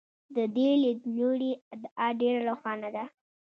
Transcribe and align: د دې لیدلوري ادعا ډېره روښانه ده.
د 0.35 0.37
دې 0.55 0.69
لیدلوري 0.83 1.51
ادعا 1.73 2.07
ډېره 2.19 2.41
روښانه 2.49 2.89
ده. 2.95 3.03